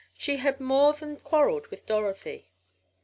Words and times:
She 0.15 0.37
had 0.37 0.59
more 0.59 0.93
than 0.93 1.17
quarreled 1.17 1.67
with 1.67 1.85
Dorothy. 1.85 2.47